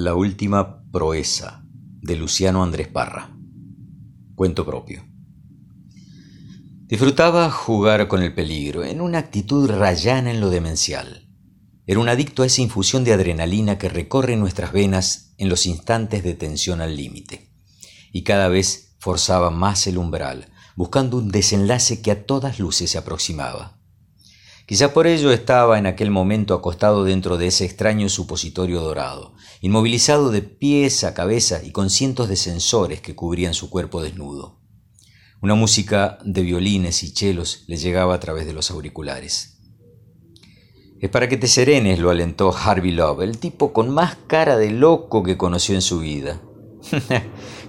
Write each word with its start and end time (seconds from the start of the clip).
La 0.00 0.14
última 0.14 0.84
proeza 0.92 1.64
de 1.64 2.14
Luciano 2.14 2.62
Andrés 2.62 2.86
Parra. 2.86 3.36
Cuento 4.36 4.64
propio. 4.64 5.04
Disfrutaba 6.86 7.50
jugar 7.50 8.06
con 8.06 8.22
el 8.22 8.32
peligro, 8.32 8.84
en 8.84 9.00
una 9.00 9.18
actitud 9.18 9.68
rayana 9.68 10.30
en 10.30 10.40
lo 10.40 10.50
demencial. 10.50 11.26
Era 11.84 11.98
un 11.98 12.08
adicto 12.08 12.44
a 12.44 12.46
esa 12.46 12.62
infusión 12.62 13.02
de 13.02 13.12
adrenalina 13.12 13.76
que 13.76 13.88
recorre 13.88 14.36
nuestras 14.36 14.70
venas 14.70 15.34
en 15.36 15.48
los 15.48 15.66
instantes 15.66 16.22
de 16.22 16.34
tensión 16.34 16.80
al 16.80 16.96
límite. 16.96 17.50
Y 18.12 18.22
cada 18.22 18.46
vez 18.46 18.94
forzaba 19.00 19.50
más 19.50 19.88
el 19.88 19.98
umbral, 19.98 20.46
buscando 20.76 21.16
un 21.16 21.32
desenlace 21.32 22.02
que 22.02 22.12
a 22.12 22.24
todas 22.24 22.60
luces 22.60 22.88
se 22.92 22.98
aproximaba. 22.98 23.77
Quizá 24.68 24.92
por 24.92 25.06
ello 25.06 25.32
estaba 25.32 25.78
en 25.78 25.86
aquel 25.86 26.10
momento 26.10 26.52
acostado 26.52 27.02
dentro 27.02 27.38
de 27.38 27.46
ese 27.46 27.64
extraño 27.64 28.10
supositorio 28.10 28.82
dorado, 28.82 29.32
inmovilizado 29.62 30.30
de 30.30 30.42
pies 30.42 31.04
a 31.04 31.14
cabeza 31.14 31.62
y 31.64 31.72
con 31.72 31.88
cientos 31.88 32.28
de 32.28 32.36
sensores 32.36 33.00
que 33.00 33.14
cubrían 33.14 33.54
su 33.54 33.70
cuerpo 33.70 34.02
desnudo. 34.02 34.60
Una 35.40 35.54
música 35.54 36.18
de 36.22 36.42
violines 36.42 37.02
y 37.02 37.14
chelos 37.14 37.64
le 37.66 37.78
llegaba 37.78 38.14
a 38.14 38.20
través 38.20 38.44
de 38.44 38.52
los 38.52 38.70
auriculares. 38.70 39.58
Es 41.00 41.08
para 41.08 41.30
que 41.30 41.38
te 41.38 41.48
serenes, 41.48 41.98
lo 41.98 42.10
alentó 42.10 42.54
Harvey 42.54 42.90
Love, 42.90 43.22
el 43.22 43.38
tipo 43.38 43.72
con 43.72 43.88
más 43.88 44.18
cara 44.26 44.58
de 44.58 44.70
loco 44.70 45.22
que 45.22 45.38
conoció 45.38 45.76
en 45.76 45.82
su 45.82 46.00
vida. 46.00 46.42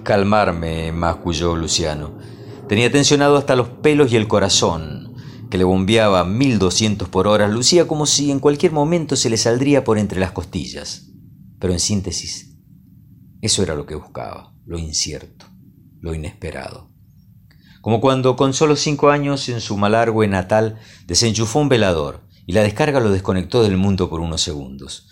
Calmarme, 0.04 0.92
masculló 0.92 1.56
Luciano. 1.56 2.18
Tenía 2.68 2.92
tensionado 2.92 3.38
hasta 3.38 3.56
los 3.56 3.70
pelos 3.70 4.12
y 4.12 4.18
el 4.18 4.28
corazón 4.28 4.99
que 5.50 5.58
le 5.58 5.64
bombeaba 5.64 6.24
1200 6.26 7.10
por 7.10 7.28
hora, 7.28 7.48
lucía 7.48 7.88
como 7.88 8.06
si 8.06 8.32
en 8.32 8.40
cualquier 8.40 8.72
momento 8.72 9.16
se 9.16 9.30
le 9.30 9.38
saldría 9.38 9.84
por 9.84 9.98
entre 9.98 10.20
las 10.20 10.32
costillas. 10.32 11.08
Pero 11.60 11.74
en 11.74 11.80
síntesis, 11.80 12.56
eso 13.42 13.64
era 13.64 13.76
lo 13.76 13.86
que 13.86 13.96
buscaba, 13.96 14.54
lo 14.66 14.78
incierto, 14.78 15.46
lo 16.02 16.14
inesperado. 16.14 16.90
Como 17.82 18.02
cuando 18.02 18.36
con 18.36 18.54
solo 18.54 18.76
cinco 18.76 19.10
años 19.10 19.48
en 19.50 19.62
su 19.62 19.78
malargüe 19.78 20.28
natal 20.28 20.80
desenchufó 21.08 21.60
un 21.60 21.70
velador 21.70 22.28
y 22.46 22.54
la 22.54 22.62
descarga 22.62 23.00
lo 23.00 23.10
desconectó 23.10 23.64
del 23.64 23.78
mundo 23.78 24.10
por 24.10 24.20
unos 24.20 24.42
segundos. 24.42 25.08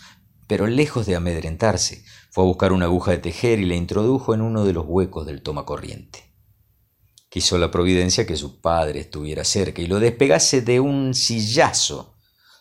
Pero 0.48 0.68
lejos 0.68 1.06
de 1.06 1.16
amedrentarse, 1.16 2.04
fue 2.32 2.44
a 2.44 2.48
buscar 2.48 2.74
una 2.74 2.86
aguja 2.86 3.12
de 3.12 3.18
tejer 3.18 3.60
y 3.60 3.66
la 3.66 3.76
introdujo 3.76 4.34
en 4.34 4.42
uno 4.42 4.66
de 4.66 4.74
los 4.74 4.86
huecos 4.88 5.26
del 5.26 5.42
toma 5.42 5.66
corriente. 5.66 6.27
Quiso 7.38 7.60
la 7.60 7.70
providencia 7.70 8.26
que 8.26 8.36
su 8.36 8.62
padre 8.62 9.00
estuviera 9.02 9.44
cerca 9.44 9.80
y 9.80 9.86
lo 9.86 10.00
despegase 10.00 10.64
de 10.64 10.80
un 10.80 11.14
sillazo, 11.14 12.16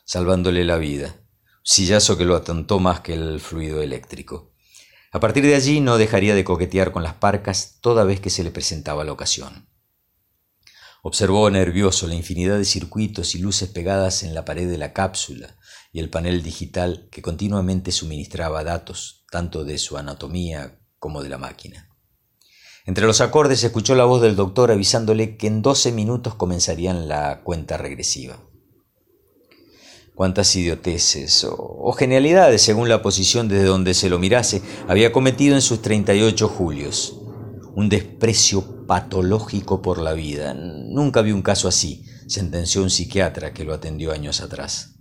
salvándole 0.04 0.66
la 0.66 0.76
vida. 0.76 1.16
Sillazo 1.62 2.18
que 2.18 2.26
lo 2.26 2.36
atontó 2.36 2.78
más 2.78 3.00
que 3.00 3.14
el 3.14 3.40
fluido 3.40 3.80
eléctrico. 3.80 4.52
A 5.12 5.18
partir 5.18 5.46
de 5.46 5.54
allí 5.54 5.80
no 5.80 5.96
dejaría 5.96 6.34
de 6.34 6.44
coquetear 6.44 6.92
con 6.92 7.02
las 7.02 7.14
parcas 7.14 7.78
toda 7.80 8.04
vez 8.04 8.20
que 8.20 8.28
se 8.28 8.44
le 8.44 8.50
presentaba 8.50 9.02
la 9.02 9.12
ocasión. 9.12 9.66
Observó 11.02 11.48
nervioso 11.48 12.06
la 12.06 12.14
infinidad 12.14 12.58
de 12.58 12.66
circuitos 12.66 13.34
y 13.34 13.38
luces 13.38 13.70
pegadas 13.70 14.24
en 14.24 14.34
la 14.34 14.44
pared 14.44 14.68
de 14.70 14.76
la 14.76 14.92
cápsula 14.92 15.56
y 15.90 16.00
el 16.00 16.10
panel 16.10 16.42
digital 16.42 17.08
que 17.10 17.22
continuamente 17.22 17.92
suministraba 17.92 18.62
datos, 18.62 19.24
tanto 19.30 19.64
de 19.64 19.78
su 19.78 19.96
anatomía 19.96 20.78
como 20.98 21.22
de 21.22 21.30
la 21.30 21.38
máquina. 21.38 21.95
Entre 22.86 23.04
los 23.04 23.20
acordes 23.20 23.64
escuchó 23.64 23.96
la 23.96 24.04
voz 24.04 24.22
del 24.22 24.36
doctor 24.36 24.70
avisándole 24.70 25.36
que 25.36 25.48
en 25.48 25.60
doce 25.60 25.90
minutos 25.90 26.36
comenzarían 26.36 27.08
la 27.08 27.42
cuenta 27.42 27.76
regresiva. 27.76 28.38
Cuántas 30.14 30.54
idioteces 30.54 31.44
o, 31.50 31.92
genialidades, 31.92 32.62
según 32.62 32.88
la 32.88 33.02
posición 33.02 33.48
desde 33.48 33.64
donde 33.64 33.92
se 33.92 34.08
lo 34.08 34.20
mirase, 34.20 34.62
había 34.86 35.12
cometido 35.12 35.56
en 35.56 35.62
sus 35.62 35.82
38 35.82 36.48
julios. 36.48 37.20
Un 37.74 37.88
desprecio 37.88 38.86
patológico 38.86 39.82
por 39.82 39.98
la 39.98 40.12
vida. 40.14 40.54
Nunca 40.54 41.22
vi 41.22 41.32
un 41.32 41.42
caso 41.42 41.66
así, 41.66 42.06
sentenció 42.28 42.82
un 42.82 42.90
psiquiatra 42.90 43.52
que 43.52 43.64
lo 43.64 43.74
atendió 43.74 44.12
años 44.12 44.40
atrás. 44.40 44.94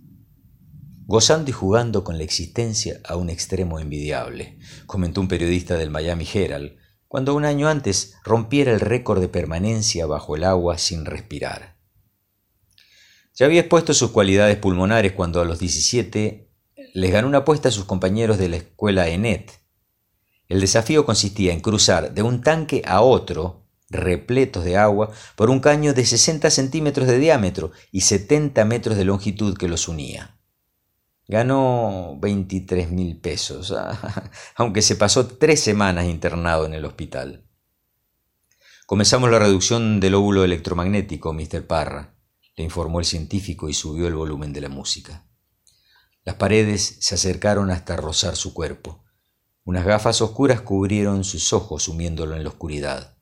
Gozando 1.06 1.50
y 1.50 1.52
jugando 1.52 2.02
con 2.02 2.18
la 2.18 2.24
existencia 2.24 3.00
a 3.04 3.16
un 3.16 3.30
extremo 3.30 3.78
envidiable, 3.78 4.58
comentó 4.86 5.20
un 5.20 5.28
periodista 5.28 5.76
del 5.76 5.90
Miami 5.90 6.26
Herald, 6.34 6.72
cuando 7.16 7.34
un 7.34 7.46
año 7.46 7.66
antes 7.66 8.12
rompiera 8.24 8.72
el 8.72 8.80
récord 8.80 9.22
de 9.22 9.28
permanencia 9.28 10.04
bajo 10.04 10.36
el 10.36 10.44
agua 10.44 10.76
sin 10.76 11.06
respirar. 11.06 11.78
Ya 13.34 13.46
había 13.46 13.60
expuesto 13.60 13.94
sus 13.94 14.10
cualidades 14.10 14.58
pulmonares 14.58 15.12
cuando 15.12 15.40
a 15.40 15.46
los 15.46 15.58
17 15.58 16.50
les 16.92 17.10
ganó 17.10 17.26
una 17.26 17.38
apuesta 17.38 17.70
a 17.70 17.72
sus 17.72 17.86
compañeros 17.86 18.36
de 18.36 18.50
la 18.50 18.56
escuela 18.56 19.08
ENET. 19.08 19.50
El 20.50 20.60
desafío 20.60 21.06
consistía 21.06 21.54
en 21.54 21.60
cruzar 21.60 22.12
de 22.12 22.20
un 22.20 22.42
tanque 22.42 22.82
a 22.84 23.00
otro, 23.00 23.64
repletos 23.88 24.66
de 24.66 24.76
agua, 24.76 25.10
por 25.36 25.48
un 25.48 25.60
caño 25.60 25.94
de 25.94 26.04
60 26.04 26.50
centímetros 26.50 27.06
de 27.06 27.18
diámetro 27.18 27.72
y 27.90 28.02
70 28.02 28.62
metros 28.66 28.98
de 28.98 29.06
longitud 29.06 29.56
que 29.56 29.68
los 29.68 29.88
unía. 29.88 30.35
Ganó 31.28 32.16
23 32.20 32.90
mil 32.90 33.20
pesos, 33.20 33.74
aunque 34.56 34.82
se 34.82 34.96
pasó 34.96 35.26
tres 35.26 35.60
semanas 35.60 36.06
internado 36.06 36.66
en 36.66 36.74
el 36.74 36.84
hospital. 36.84 37.48
Comenzamos 38.86 39.30
la 39.30 39.40
reducción 39.40 39.98
del 39.98 40.14
óvulo 40.14 40.44
electromagnético, 40.44 41.32
Mr. 41.32 41.66
Parra, 41.66 42.14
le 42.56 42.62
informó 42.62 43.00
el 43.00 43.04
científico 43.04 43.68
y 43.68 43.74
subió 43.74 44.06
el 44.06 44.14
volumen 44.14 44.52
de 44.52 44.60
la 44.60 44.68
música. 44.68 45.26
Las 46.24 46.36
paredes 46.36 46.98
se 47.00 47.16
acercaron 47.16 47.70
hasta 47.70 47.96
rozar 47.96 48.36
su 48.36 48.54
cuerpo. 48.54 49.04
Unas 49.64 49.84
gafas 49.84 50.22
oscuras 50.22 50.60
cubrieron 50.60 51.24
sus 51.24 51.52
ojos 51.52 51.82
sumiéndolo 51.82 52.36
en 52.36 52.44
la 52.44 52.50
oscuridad. 52.50 53.18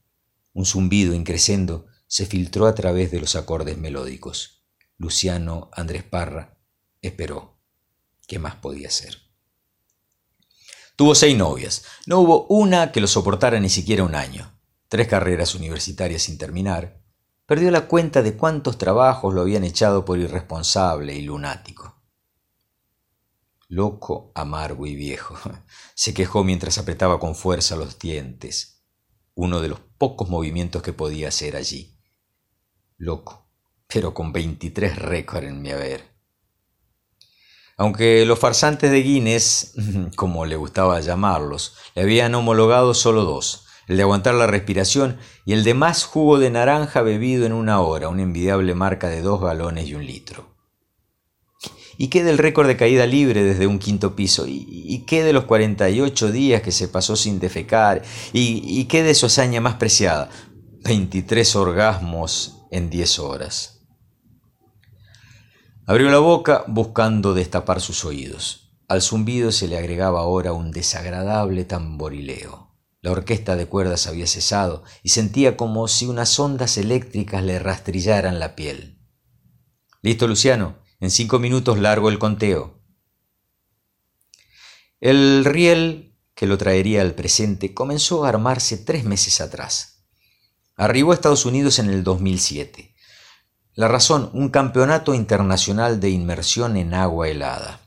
Un 0.53 0.66
zumbido 0.66 1.15
increscendo 1.15 1.86
se 2.06 2.26
filtró 2.26 2.66
a 2.66 2.75
través 2.75 3.10
de 3.10 3.21
los 3.21 3.34
acordes 3.34 3.78
melódicos. 3.78 4.65
Luciano 4.98 5.71
Andrés 5.72 6.04
Parra 6.04 6.59
esperó. 7.00 7.53
¿Qué 8.26 8.38
más 8.38 8.56
podía 8.56 8.90
ser? 8.90 9.18
Tuvo 10.96 11.14
seis 11.14 11.36
novias. 11.36 11.84
No 12.06 12.20
hubo 12.20 12.46
una 12.46 12.92
que 12.92 13.00
lo 13.00 13.06
soportara 13.06 13.58
ni 13.58 13.68
siquiera 13.68 14.04
un 14.04 14.14
año. 14.14 14.58
Tres 14.88 15.08
carreras 15.08 15.54
universitarias 15.54 16.22
sin 16.22 16.38
terminar. 16.38 17.02
Perdió 17.46 17.70
la 17.70 17.88
cuenta 17.88 18.22
de 18.22 18.36
cuántos 18.36 18.78
trabajos 18.78 19.34
lo 19.34 19.40
habían 19.40 19.64
echado 19.64 20.04
por 20.04 20.18
irresponsable 20.18 21.14
y 21.14 21.22
lunático. 21.22 22.00
Loco, 23.68 24.30
amargo 24.34 24.86
y 24.86 24.94
viejo. 24.94 25.36
Se 25.94 26.14
quejó 26.14 26.44
mientras 26.44 26.78
apretaba 26.78 27.18
con 27.18 27.34
fuerza 27.34 27.74
los 27.74 27.98
dientes. 27.98 28.84
Uno 29.34 29.60
de 29.60 29.68
los 29.68 29.80
pocos 29.98 30.28
movimientos 30.28 30.80
que 30.80 30.92
podía 30.92 31.28
hacer 31.28 31.56
allí. 31.56 31.98
Loco, 32.96 33.50
pero 33.88 34.14
con 34.14 34.32
veintitrés 34.32 34.96
récords 34.96 35.48
en 35.48 35.60
mi 35.60 35.72
haber. 35.72 36.13
Aunque 37.76 38.24
los 38.24 38.38
farsantes 38.38 38.90
de 38.90 39.02
Guinness, 39.02 39.74
como 40.16 40.46
le 40.46 40.56
gustaba 40.56 41.00
llamarlos, 41.00 41.74
le 41.94 42.02
habían 42.02 42.34
homologado 42.34 42.94
solo 42.94 43.24
dos, 43.24 43.66
el 43.88 43.96
de 43.96 44.02
aguantar 44.02 44.34
la 44.34 44.46
respiración 44.46 45.18
y 45.44 45.52
el 45.52 45.64
de 45.64 45.74
más 45.74 46.04
jugo 46.04 46.38
de 46.38 46.50
naranja 46.50 47.02
bebido 47.02 47.46
en 47.46 47.52
una 47.52 47.80
hora, 47.80 48.08
una 48.08 48.22
envidiable 48.22 48.74
marca 48.74 49.08
de 49.08 49.22
dos 49.22 49.40
galones 49.40 49.88
y 49.88 49.94
un 49.94 50.06
litro. 50.06 50.54
¿Y 51.96 52.08
qué 52.08 52.24
del 52.24 52.38
récord 52.38 52.66
de 52.66 52.76
caída 52.76 53.06
libre 53.06 53.44
desde 53.44 53.66
un 53.66 53.78
quinto 53.78 54.16
piso? 54.16 54.46
¿Y, 54.48 55.04
qué 55.06 55.22
de 55.22 55.32
los 55.32 55.44
48 55.44 56.32
días 56.32 56.62
que 56.62 56.72
se 56.72 56.88
pasó 56.88 57.14
sin 57.14 57.38
defecar? 57.38 58.02
¿Y, 58.32 58.62
y 58.64 58.86
qué 58.86 59.02
de 59.02 59.14
su 59.14 59.26
hazaña 59.26 59.60
más 59.60 59.74
preciada? 59.74 60.28
23 60.84 61.54
orgasmos 61.54 62.66
en 62.70 62.91
10 62.91 63.18
horas. 63.20 63.73
Abrió 65.87 66.11
la 66.11 66.19
boca 66.19 66.65
buscando 66.67 67.34
destapar 67.34 67.83
sus 67.83 68.06
oídos. 68.06 68.72
Al 68.89 69.03
zumbido 69.03 69.53
se 69.53 69.69
le 69.69 69.77
agregaba 69.77 70.21
ahora 70.21 70.55
un 70.55 70.71
desagradable 70.71 71.65
tamborileo. 71.65 72.75
La 73.03 73.10
orquesta 73.10 73.54
de 73.54 73.66
cuerdas 73.66 74.07
había 74.07 74.27
cesado 74.27 74.83
y 75.03 75.10
sentía 75.10 75.59
como 75.59 75.86
si 75.89 76.07
unas 76.07 76.39
ondas 76.41 76.78
eléctricas 76.78 77.45
le 77.45 77.59
rastrillaran 77.59 78.39
la 78.39 78.57
piel. 78.57 78.98
Listo, 80.01 80.27
Luciano. 80.27 80.78
En 81.01 81.10
cinco 81.10 81.39
minutos 81.39 81.78
largo 81.78 82.09
el 82.09 82.19
conteo. 82.19 82.83
El 85.01 85.45
riel 85.45 86.16
que 86.34 86.47
lo 86.47 86.57
traería 86.57 87.03
al 87.03 87.15
presente 87.15 87.75
comenzó 87.75 88.25
a 88.25 88.30
armarse 88.30 88.78
tres 88.78 89.04
meses 89.04 89.42
atrás. 89.42 90.07
Arribó 90.77 91.13
a 91.13 91.15
Estados 91.15 91.45
Unidos 91.45 91.78
en 91.78 91.91
el 91.91 92.04
2007. 92.04 92.93
La 93.76 93.88
razón, 93.88 94.30
un 94.34 94.50
campeonato 94.50 95.15
internacional 95.15 95.98
de 95.98 96.09
inmersión 96.09 96.76
en 96.76 96.94
agua 96.94 97.28
helada. 97.28 97.80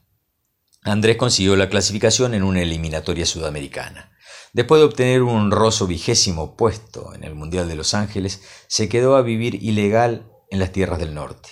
Andrés 0.84 1.16
consiguió 1.16 1.56
la 1.56 1.70
clasificación 1.70 2.34
en 2.34 2.44
una 2.44 2.62
eliminatoria 2.62 3.26
sudamericana. 3.26 4.12
Después 4.52 4.82
de 4.82 4.86
obtener 4.86 5.24
un 5.24 5.36
honroso 5.36 5.88
vigésimo 5.88 6.58
puesto 6.58 7.14
en 7.14 7.24
el 7.24 7.36
Mundial 7.36 7.70
de 7.70 7.76
Los 7.76 7.94
Ángeles, 7.94 8.42
se 8.68 8.90
quedó 8.90 9.16
a 9.16 9.22
vivir 9.22 9.64
ilegal 9.64 10.30
en 10.50 10.60
las 10.60 10.74
tierras 10.74 11.00
del 11.00 11.14
norte. 11.14 11.52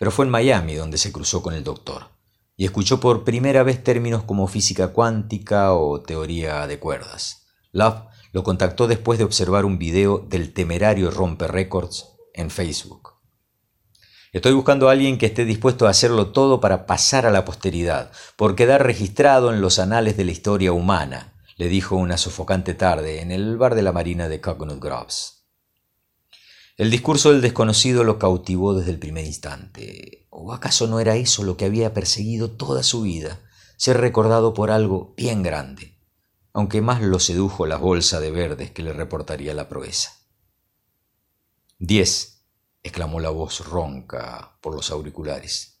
Pero 0.00 0.10
fue 0.10 0.24
en 0.24 0.32
Miami 0.32 0.74
donde 0.74 0.98
se 0.98 1.12
cruzó 1.12 1.40
con 1.40 1.54
el 1.54 1.62
doctor. 1.62 2.08
y 2.58 2.64
escuchó 2.64 3.00
por 3.00 3.22
primera 3.22 3.62
vez 3.62 3.84
términos 3.84 4.24
como 4.24 4.48
física 4.48 4.88
cuántica 4.88 5.74
o 5.74 6.00
teoría 6.00 6.66
de 6.66 6.78
cuerdas. 6.78 7.46
Love 7.70 8.06
lo 8.32 8.42
contactó 8.42 8.88
después 8.88 9.18
de 9.18 9.26
observar 9.26 9.66
un 9.66 9.78
video 9.78 10.18
del 10.18 10.54
temerario 10.54 11.10
Romper 11.10 11.52
Records 11.52 12.16
en 12.32 12.48
Facebook. 12.50 13.15
Estoy 14.36 14.52
buscando 14.52 14.90
a 14.90 14.92
alguien 14.92 15.16
que 15.16 15.24
esté 15.24 15.46
dispuesto 15.46 15.86
a 15.86 15.90
hacerlo 15.90 16.26
todo 16.26 16.60
para 16.60 16.84
pasar 16.84 17.24
a 17.24 17.30
la 17.30 17.46
posteridad, 17.46 18.12
por 18.36 18.54
quedar 18.54 18.84
registrado 18.84 19.50
en 19.50 19.62
los 19.62 19.78
anales 19.78 20.18
de 20.18 20.26
la 20.26 20.32
historia 20.32 20.74
humana, 20.74 21.32
le 21.56 21.68
dijo 21.68 21.96
una 21.96 22.18
sofocante 22.18 22.74
tarde 22.74 23.22
en 23.22 23.32
el 23.32 23.56
bar 23.56 23.74
de 23.74 23.80
la 23.80 23.92
Marina 23.92 24.28
de 24.28 24.42
Coconut 24.42 24.78
Groves. 24.78 25.46
El 26.76 26.90
discurso 26.90 27.32
del 27.32 27.40
desconocido 27.40 28.04
lo 28.04 28.18
cautivó 28.18 28.74
desde 28.74 28.90
el 28.90 28.98
primer 28.98 29.24
instante. 29.24 30.26
¿O 30.28 30.52
acaso 30.52 30.86
no 30.86 31.00
era 31.00 31.16
eso 31.16 31.42
lo 31.42 31.56
que 31.56 31.64
había 31.64 31.94
perseguido 31.94 32.50
toda 32.50 32.82
su 32.82 33.00
vida? 33.00 33.40
Ser 33.78 34.02
recordado 34.02 34.52
por 34.52 34.70
algo 34.70 35.14
bien 35.16 35.42
grande, 35.42 35.98
aunque 36.52 36.82
más 36.82 37.00
lo 37.00 37.20
sedujo 37.20 37.64
la 37.64 37.78
bolsa 37.78 38.20
de 38.20 38.32
verdes 38.32 38.70
que 38.70 38.82
le 38.82 38.92
reportaría 38.92 39.54
la 39.54 39.70
proeza. 39.70 40.12
Diez, 41.78 42.35
exclamó 42.86 43.20
la 43.20 43.30
voz 43.30 43.66
ronca 43.66 44.56
por 44.60 44.74
los 44.74 44.90
auriculares. 44.90 45.76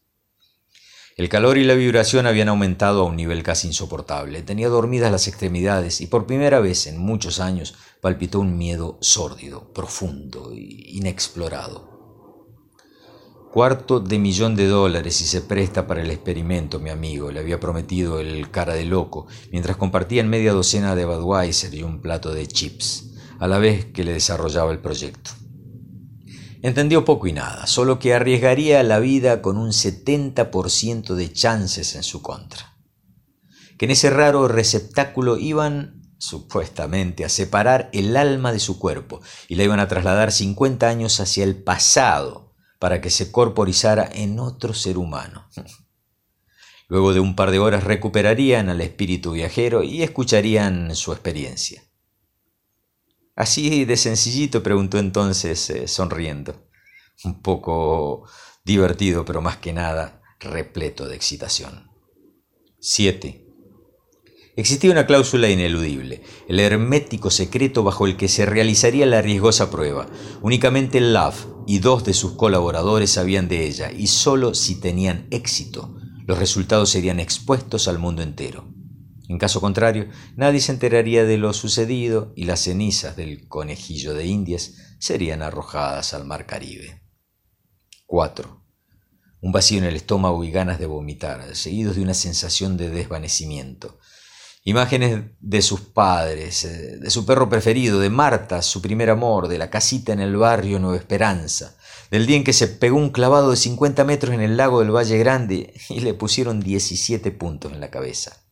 El 1.16 1.30
calor 1.30 1.56
y 1.56 1.64
la 1.64 1.72
vibración 1.72 2.26
habían 2.26 2.48
aumentado 2.48 3.00
a 3.00 3.04
un 3.04 3.16
nivel 3.16 3.42
casi 3.42 3.68
insoportable. 3.68 4.42
Tenía 4.42 4.68
dormidas 4.68 5.10
las 5.10 5.28
extremidades 5.28 6.02
y 6.02 6.08
por 6.08 6.26
primera 6.26 6.60
vez 6.60 6.86
en 6.86 6.98
muchos 6.98 7.40
años 7.40 7.74
palpitó 8.02 8.38
un 8.40 8.58
miedo 8.58 8.98
sórdido, 9.00 9.72
profundo 9.72 10.52
e 10.52 10.58
inexplorado. 10.58 11.96
Cuarto 13.50 14.00
de 14.00 14.18
millón 14.18 14.56
de 14.56 14.66
dólares 14.66 15.18
y 15.22 15.24
se 15.24 15.40
presta 15.40 15.86
para 15.86 16.02
el 16.02 16.10
experimento, 16.10 16.80
mi 16.80 16.90
amigo, 16.90 17.30
le 17.30 17.40
había 17.40 17.58
prometido 17.58 18.20
el 18.20 18.50
cara 18.50 18.74
de 18.74 18.84
loco, 18.84 19.26
mientras 19.50 19.78
compartían 19.78 20.28
media 20.28 20.52
docena 20.52 20.94
de 20.94 21.06
Budweiser 21.06 21.72
y 21.72 21.82
un 21.82 22.02
plato 22.02 22.34
de 22.34 22.46
chips, 22.46 23.14
a 23.38 23.46
la 23.46 23.56
vez 23.56 23.86
que 23.86 24.04
le 24.04 24.12
desarrollaba 24.12 24.70
el 24.70 24.80
proyecto. 24.80 25.30
Entendió 26.62 27.04
poco 27.04 27.26
y 27.26 27.32
nada, 27.32 27.66
solo 27.66 27.98
que 27.98 28.14
arriesgaría 28.14 28.82
la 28.82 28.98
vida 28.98 29.42
con 29.42 29.58
un 29.58 29.70
70% 29.70 31.14
de 31.14 31.32
chances 31.32 31.94
en 31.94 32.02
su 32.02 32.22
contra. 32.22 32.76
Que 33.78 33.84
en 33.84 33.90
ese 33.90 34.10
raro 34.10 34.48
receptáculo 34.48 35.36
iban, 35.36 36.02
supuestamente, 36.18 37.24
a 37.24 37.28
separar 37.28 37.90
el 37.92 38.16
alma 38.16 38.52
de 38.52 38.58
su 38.58 38.78
cuerpo 38.78 39.20
y 39.48 39.56
la 39.56 39.64
iban 39.64 39.80
a 39.80 39.88
trasladar 39.88 40.32
50 40.32 40.88
años 40.88 41.20
hacia 41.20 41.44
el 41.44 41.62
pasado 41.62 42.54
para 42.78 43.00
que 43.00 43.10
se 43.10 43.30
corporizara 43.30 44.08
en 44.10 44.38
otro 44.38 44.74
ser 44.74 44.98
humano. 44.98 45.48
Luego 46.88 47.12
de 47.12 47.20
un 47.20 47.34
par 47.34 47.50
de 47.50 47.58
horas 47.58 47.84
recuperarían 47.84 48.68
al 48.68 48.80
espíritu 48.80 49.32
viajero 49.32 49.82
y 49.82 50.02
escucharían 50.02 50.94
su 50.94 51.12
experiencia. 51.12 51.82
Así 53.36 53.84
de 53.84 53.98
sencillito, 53.98 54.62
preguntó 54.62 54.98
entonces, 54.98 55.68
eh, 55.70 55.86
sonriendo. 55.86 56.68
Un 57.22 57.42
poco 57.42 58.26
divertido, 58.64 59.24
pero 59.24 59.42
más 59.42 59.58
que 59.58 59.72
nada 59.72 60.22
repleto 60.40 61.06
de 61.06 61.16
excitación. 61.16 61.90
7. 62.80 63.46
Existía 64.56 64.90
una 64.90 65.06
cláusula 65.06 65.50
ineludible, 65.50 66.22
el 66.48 66.60
hermético 66.60 67.30
secreto 67.30 67.82
bajo 67.82 68.06
el 68.06 68.16
que 68.16 68.28
se 68.28 68.46
realizaría 68.46 69.04
la 69.04 69.20
riesgosa 69.20 69.70
prueba. 69.70 70.08
Únicamente 70.40 70.98
Love 71.00 71.46
y 71.66 71.80
dos 71.80 72.04
de 72.04 72.14
sus 72.14 72.32
colaboradores 72.32 73.10
sabían 73.10 73.48
de 73.48 73.66
ella, 73.66 73.92
y 73.92 74.06
sólo 74.06 74.54
si 74.54 74.80
tenían 74.80 75.26
éxito, 75.30 75.94
los 76.26 76.38
resultados 76.38 76.88
serían 76.88 77.20
expuestos 77.20 77.86
al 77.86 77.98
mundo 77.98 78.22
entero. 78.22 78.72
En 79.28 79.38
caso 79.38 79.60
contrario, 79.60 80.08
nadie 80.36 80.60
se 80.60 80.72
enteraría 80.72 81.24
de 81.24 81.36
lo 81.36 81.52
sucedido 81.52 82.32
y 82.36 82.44
las 82.44 82.60
cenizas 82.60 83.16
del 83.16 83.48
conejillo 83.48 84.14
de 84.14 84.26
Indias 84.26 84.74
serían 85.00 85.42
arrojadas 85.42 86.14
al 86.14 86.24
mar 86.24 86.46
Caribe. 86.46 87.02
4. 88.06 88.64
Un 89.40 89.52
vacío 89.52 89.78
en 89.78 89.84
el 89.84 89.96
estómago 89.96 90.44
y 90.44 90.50
ganas 90.50 90.78
de 90.78 90.86
vomitar, 90.86 91.56
seguidos 91.56 91.96
de 91.96 92.02
una 92.02 92.14
sensación 92.14 92.76
de 92.76 92.90
desvanecimiento. 92.90 93.98
Imágenes 94.62 95.24
de 95.40 95.62
sus 95.62 95.80
padres, 95.80 96.64
eh, 96.64 96.98
de 96.98 97.10
su 97.10 97.26
perro 97.26 97.48
preferido, 97.48 98.00
de 98.00 98.10
Marta, 98.10 98.62
su 98.62 98.80
primer 98.80 99.10
amor, 99.10 99.48
de 99.48 99.58
la 99.58 99.70
casita 99.70 100.12
en 100.12 100.20
el 100.20 100.36
barrio 100.36 100.78
Nueva 100.78 100.96
Esperanza, 100.96 101.76
del 102.10 102.26
día 102.26 102.36
en 102.36 102.44
que 102.44 102.52
se 102.52 102.68
pegó 102.68 102.96
un 102.96 103.10
clavado 103.10 103.50
de 103.50 103.56
50 103.56 104.04
metros 104.04 104.34
en 104.34 104.40
el 104.40 104.56
lago 104.56 104.80
del 104.80 104.94
Valle 104.94 105.18
Grande 105.18 105.74
y 105.88 106.00
le 106.00 106.14
pusieron 106.14 106.60
17 106.60 107.30
puntos 107.32 107.72
en 107.72 107.80
la 107.80 107.90
cabeza 107.90 108.45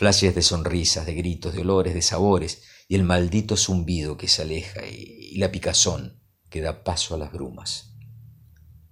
flashes 0.00 0.34
de 0.34 0.40
sonrisas, 0.40 1.04
de 1.04 1.12
gritos, 1.12 1.52
de 1.52 1.60
olores, 1.60 1.92
de 1.92 2.00
sabores, 2.00 2.62
y 2.88 2.94
el 2.94 3.04
maldito 3.04 3.54
zumbido 3.58 4.16
que 4.16 4.28
se 4.28 4.40
aleja 4.40 4.80
y, 4.86 5.36
la 5.36 5.52
picazón 5.52 6.22
que 6.48 6.62
da 6.62 6.84
paso 6.84 7.14
a 7.14 7.18
las 7.18 7.30
brumas. 7.30 7.92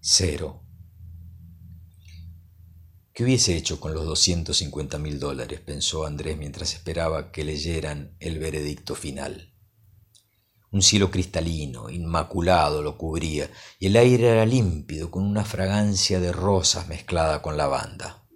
Cero. 0.02 0.66
¿Qué 3.14 3.25
hubiese 3.25 3.56
hecho 3.56 3.81
con 3.81 3.94
los 3.94 4.05
250 4.05 4.99
mil 4.99 5.19
dólares? 5.19 5.60
pensó 5.60 6.05
Andrés 6.05 6.37
mientras 6.37 6.75
esperaba 6.75 7.32
que 7.32 7.43
leyeran 7.43 8.14
el 8.20 8.38
veredicto 8.38 8.94
final. 8.94 9.54
Un 10.70 10.82
cielo 10.82 11.11
cristalino, 11.11 11.88
inmaculado, 11.88 12.82
lo 12.82 12.99
cubría, 12.99 13.50
y 13.78 13.87
el 13.87 13.96
aire 13.96 14.28
era 14.28 14.44
límpido, 14.44 15.11
con 15.11 15.25
una 15.25 15.46
fragancia 15.46 16.20
de 16.20 16.32
rosas 16.32 16.87
mezclada 16.87 17.40
con 17.40 17.56
lavanda. 17.56 18.27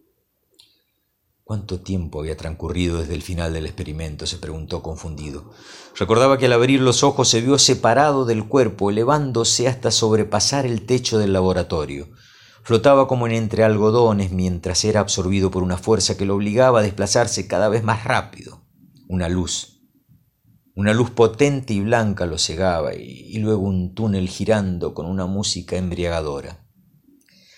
¿Cuánto 1.44 1.80
tiempo 1.80 2.20
había 2.20 2.36
transcurrido 2.36 2.98
desde 2.98 3.14
el 3.14 3.22
final 3.22 3.52
del 3.52 3.66
experimento? 3.66 4.26
se 4.26 4.38
preguntó 4.38 4.80
confundido. 4.80 5.50
Recordaba 5.96 6.38
que 6.38 6.46
al 6.46 6.52
abrir 6.52 6.80
los 6.80 7.02
ojos 7.02 7.28
se 7.28 7.40
vio 7.40 7.58
separado 7.58 8.24
del 8.24 8.46
cuerpo, 8.46 8.90
elevándose 8.90 9.66
hasta 9.66 9.90
sobrepasar 9.90 10.66
el 10.66 10.86
techo 10.86 11.18
del 11.18 11.32
laboratorio. 11.32 12.08
Flotaba 12.62 13.08
como 13.08 13.26
en 13.26 13.32
entre 13.32 13.64
algodones 13.64 14.30
mientras 14.30 14.84
era 14.84 15.00
absorbido 15.00 15.50
por 15.50 15.64
una 15.64 15.76
fuerza 15.76 16.16
que 16.16 16.26
lo 16.26 16.36
obligaba 16.36 16.78
a 16.78 16.82
desplazarse 16.82 17.48
cada 17.48 17.68
vez 17.68 17.82
más 17.82 18.04
rápido. 18.04 18.64
Una 19.08 19.28
luz. 19.28 19.80
Una 20.76 20.94
luz 20.94 21.10
potente 21.10 21.74
y 21.74 21.80
blanca 21.80 22.24
lo 22.24 22.38
cegaba 22.38 22.94
y, 22.94 23.36
luego 23.38 23.62
un 23.62 23.94
túnel 23.94 24.28
girando 24.28 24.94
con 24.94 25.06
una 25.06 25.26
música 25.26 25.76
embriagadora. 25.76 26.64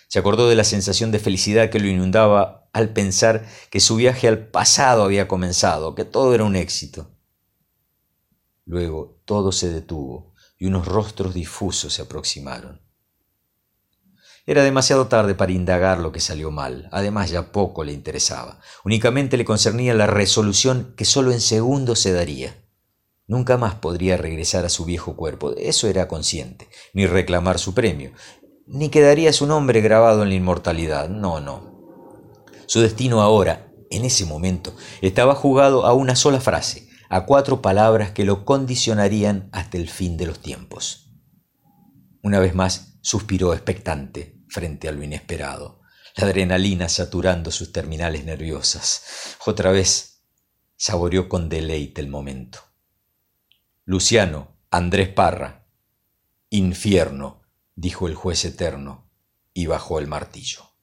Se 0.09 0.19
acordó 0.19 0.49
de 0.49 0.55
la 0.55 0.65
sensación 0.65 1.11
de 1.11 1.19
felicidad 1.19 1.71
que 1.71 1.81
lo 1.81 1.89
inundaba 1.89 2.69
al 2.73 2.93
pensar 2.93 3.47
que 3.71 3.81
su 3.81 3.97
viaje 3.97 4.29
al 4.29 4.49
pasado 4.49 5.05
había 5.05 5.29
comenzado, 5.29 5.95
que 5.95 6.05
todo 6.05 6.35
era 6.35 6.45
un 6.45 6.57
éxito. 6.57 7.11
Luego 8.65 9.21
todo 9.25 9.53
se 9.53 9.71
detuvo 9.71 10.35
y 10.59 10.67
unos 10.67 10.87
rostros 10.87 11.35
difusos 11.35 11.93
se 11.93 12.03
aproximaron. 12.03 12.81
Era 14.47 14.63
demasiado 14.63 15.07
tarde 15.07 15.35
para 15.35 15.53
indagar 15.53 16.01
lo 16.01 16.13
que 16.13 16.21
salió 16.21 16.51
mal, 16.51 16.89
además 16.93 17.31
ya 17.31 17.51
poco 17.51 17.83
le 17.83 17.93
interesaba, 17.93 18.61
únicamente 18.85 19.39
le 19.39 19.45
concernía 19.47 19.95
la 19.95 20.07
resolución 20.07 20.93
que 20.97 21.07
solo 21.07 21.33
en 21.33 21.41
segundos 21.41 22.01
se 22.01 22.13
daría. 22.13 22.63
Nunca 23.27 23.57
más 23.57 23.77
podría 23.77 24.19
regresar 24.19 24.67
a 24.67 24.69
su 24.69 24.85
viejo 24.85 25.17
cuerpo, 25.17 25.55
eso 25.57 25.89
era 25.89 26.09
consciente, 26.09 26.69
ni 26.93 27.07
reclamar 27.07 27.59
su 27.59 27.73
premio, 27.73 28.13
ni 28.67 28.89
quedaría 28.89 29.33
su 29.33 29.47
nombre 29.47 29.81
grabado 29.81 30.23
en 30.23 30.31
la 30.31 30.35
inmortalidad, 30.35 31.09
no, 31.09 31.41
no, 31.41 31.75
su 32.67 32.81
destino 32.81 33.21
ahora, 33.21 33.71
en 33.91 34.05
ese 34.05 34.25
momento, 34.25 34.75
estaba 35.01 35.35
jugado 35.35 35.87
a 35.87 35.93
una 35.93 36.17
sola 36.17 36.41
frase, 36.41 36.89
a 37.09 37.27
cuatro 37.27 37.63
palabras 37.63 38.11
que 38.13 38.25
lo 38.25 38.45
condicionarían 38.45 39.49
hasta 39.53 39.77
el 39.77 39.89
fin 39.89 40.17
de 40.17 40.27
los 40.27 40.41
tiempos. 40.41 41.13
Una 42.23 42.41
vez 42.41 42.55
más 42.55 42.99
suspiró 43.03 43.53
expectante 43.53 44.41
frente 44.49 44.89
a 44.89 44.93
lo 44.93 45.03
inesperado, 45.03 45.83
la 46.17 46.27
adrenalina 46.27 46.89
saturando 46.89 47.51
sus 47.51 47.71
terminales 47.71 48.25
nerviosas. 48.25 49.37
Otra 49.47 49.71
vez 49.71 50.23
saboreó 50.77 51.29
con 51.29 51.49
deleite 51.49 52.01
el 52.01 52.09
momento. 52.09 52.61
Luciano, 53.85 54.57
Andrés 54.71 55.11
Parra. 55.11 55.67
Infierno, 56.51 57.43
dijo 57.75 58.07
el 58.07 58.15
juez 58.15 58.45
eterno, 58.45 59.11
y 59.53 59.67
bajó 59.67 59.99
el 59.99 60.07
martillo. 60.07 60.74